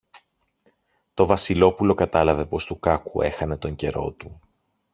[1.13, 4.39] Το Βασιλόπουλο κατάλαβε πως του κάκου έχανε τον καιρό του.